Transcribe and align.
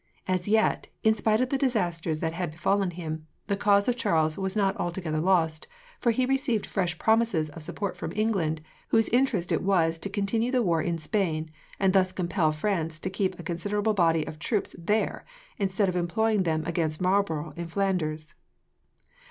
As 0.27 0.47
yet, 0.47 0.87
in 1.03 1.13
spite 1.13 1.41
of 1.41 1.49
the 1.49 1.59
disasters 1.59 2.21
that 2.21 2.33
had 2.33 2.49
befallen 2.49 2.89
him, 2.89 3.27
the 3.45 3.55
cause 3.55 3.87
of 3.87 3.95
Charles 3.95 4.35
was 4.35 4.55
not 4.55 4.75
altogether 4.77 5.19
lost, 5.19 5.67
for 5.99 6.09
he 6.09 6.25
received 6.25 6.65
fresh 6.65 6.97
promises 6.97 7.51
of 7.51 7.61
support 7.61 7.95
from 7.95 8.11
England, 8.15 8.61
whose 8.87 9.09
interest 9.09 9.51
it 9.51 9.61
was 9.61 9.99
to 9.99 10.09
continue 10.09 10.51
the 10.51 10.63
war 10.63 10.81
in 10.81 10.97
Spain, 10.97 11.51
and 11.79 11.93
thus 11.93 12.11
compel 12.11 12.51
France 12.51 12.97
to 12.99 13.11
keep 13.11 13.37
a 13.37 13.43
considerable 13.43 13.93
body 13.93 14.25
of 14.25 14.39
troops 14.39 14.75
there, 14.79 15.23
instead 15.59 15.87
of 15.87 15.95
employing 15.95 16.41
them 16.41 16.65
against 16.65 16.99
Marlborough 16.99 17.53
in 17.55 17.67
Flanders. 17.67 18.33